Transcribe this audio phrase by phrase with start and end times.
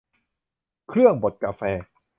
[0.89, 1.61] เครื่องบดกาแฟ